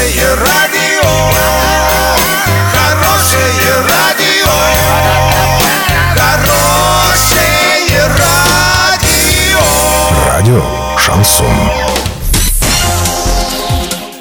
[0.00, 1.10] Хорошее радио,
[2.72, 4.48] хорошее радио,
[6.16, 9.60] хорошее радио.
[10.26, 10.62] Радио
[10.96, 11.46] Шансон.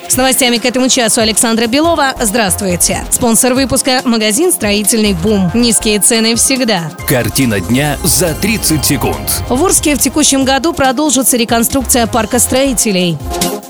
[0.10, 2.14] С новостями к этому часу Александра Белова.
[2.20, 3.06] Здравствуйте.
[3.10, 5.50] Спонсор выпуска– магазин «Строительный бум».
[5.54, 6.92] Низкие цены всегда.
[7.08, 9.44] Картина дня за 30 секунд.
[9.48, 13.18] В Урске в текущем году продолжится реконструкция парка строителей.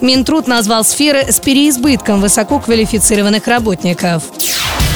[0.02, 4.24] Минтруд назвал сферы с переизбытком высококвалифицированных работников.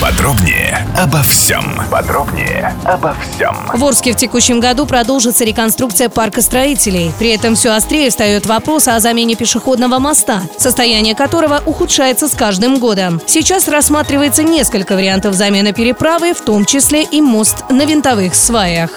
[0.01, 1.81] Подробнее обо всем.
[1.89, 3.55] Подробнее обо всем.
[3.73, 7.13] В Орске в текущем году продолжится реконструкция парка строителей.
[7.19, 12.79] При этом все острее встает вопрос о замене пешеходного моста, состояние которого ухудшается с каждым
[12.79, 13.21] годом.
[13.27, 18.91] Сейчас рассматривается несколько вариантов замены переправы, в том числе и мост на винтовых сваях.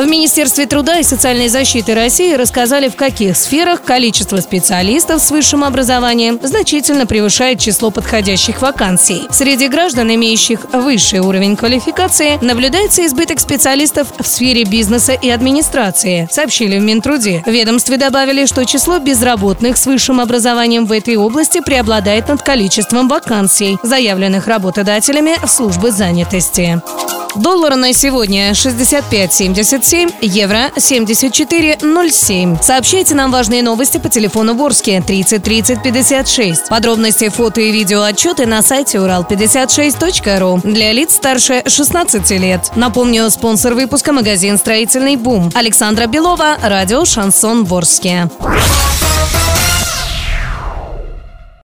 [0.00, 5.62] В Министерстве труда и социальной защиты России рассказали, в каких сферах количество специалистов с высшим
[5.62, 9.24] образованием значительно превышает число подходящих вакансий.
[9.30, 16.78] Среди граждан, имеющих высший уровень квалификации, наблюдается избыток специалистов в сфере бизнеса и администрации, сообщили
[16.78, 17.42] в Минтруде.
[17.44, 23.06] В ведомстве добавили, что число безработных с высшим образованием в этой области преобладает над количеством
[23.06, 26.80] вакансий, заявленных работодателями в службы занятости.
[27.36, 32.62] Доллар на сегодня 65.77, евро 74.07.
[32.62, 36.68] Сообщайте нам важные новости по телефону Ворске 30 30 56.
[36.68, 42.72] Подробности, фото и видео отчеты на сайте урал56.ру для лиц старше 16 лет.
[42.74, 45.50] Напомню, спонсор выпуска магазин «Строительный бум».
[45.54, 48.28] Александра Белова, радио «Шансон Ворске».